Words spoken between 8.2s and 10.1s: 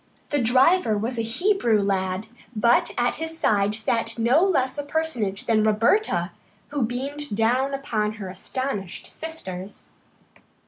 astonished sisters.